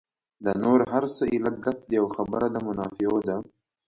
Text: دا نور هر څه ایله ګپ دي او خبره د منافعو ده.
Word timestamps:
دا 0.43 0.51
نور 0.63 0.79
هر 0.93 1.03
څه 1.15 1.23
ایله 1.33 1.51
ګپ 1.63 1.77
دي 1.89 1.95
او 2.01 2.07
خبره 2.15 2.47
د 2.51 2.57
منافعو 2.67 3.17
ده. 3.27 3.35